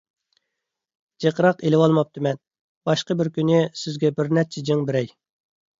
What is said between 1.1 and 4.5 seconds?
جىقراق ئېلىۋالماپتىمەن، باشقا بىر كۈنى سىزگە بىر